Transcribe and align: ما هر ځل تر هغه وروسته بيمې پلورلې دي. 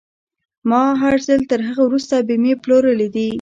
ما 0.69 0.83
هر 1.01 1.17
ځل 1.27 1.41
تر 1.51 1.59
هغه 1.67 1.81
وروسته 1.87 2.15
بيمې 2.27 2.53
پلورلې 2.63 3.07
دي. 3.15 3.27